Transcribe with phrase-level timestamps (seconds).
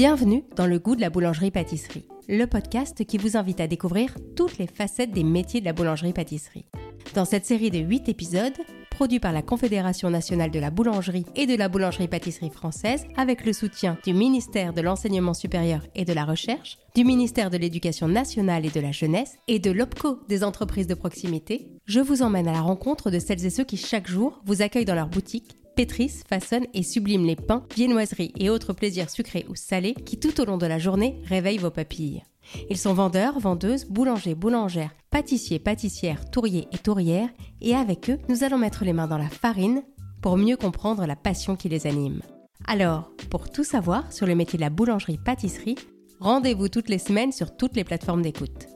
[0.00, 4.56] Bienvenue dans le goût de la boulangerie-pâtisserie, le podcast qui vous invite à découvrir toutes
[4.56, 6.64] les facettes des métiers de la boulangerie-pâtisserie.
[7.14, 8.56] Dans cette série de 8 épisodes,
[8.88, 13.52] produits par la Confédération nationale de la boulangerie et de la boulangerie-pâtisserie française, avec le
[13.52, 18.64] soutien du ministère de l'Enseignement supérieur et de la Recherche, du ministère de l'Éducation nationale
[18.64, 22.52] et de la Jeunesse et de l'OPCO des entreprises de proximité, je vous emmène à
[22.52, 26.24] la rencontre de celles et ceux qui chaque jour vous accueillent dans leur boutique pétrissent,
[26.28, 30.44] façonnent et subliment les pains, viennoiseries et autres plaisirs sucrés ou salés qui tout au
[30.44, 32.22] long de la journée réveillent vos papilles.
[32.68, 37.28] Ils sont vendeurs, vendeuses, boulangers, boulangères, pâtissiers, pâtissières, touriers et tourières,
[37.60, 39.82] et avec eux, nous allons mettre les mains dans la farine
[40.20, 42.20] pour mieux comprendre la passion qui les anime.
[42.66, 45.76] Alors, pour tout savoir sur le métier de la boulangerie-pâtisserie,
[46.18, 48.66] rendez-vous toutes les semaines sur toutes les plateformes d'écoute.